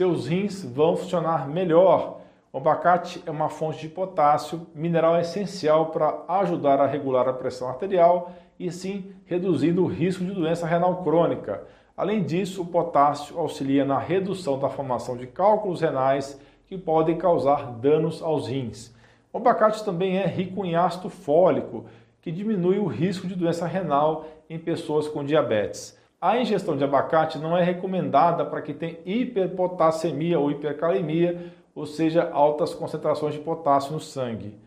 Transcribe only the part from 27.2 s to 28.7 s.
não é recomendada para